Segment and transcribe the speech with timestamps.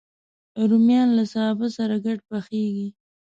[0.69, 2.87] رومیان له سابه سره ګډ پخېږي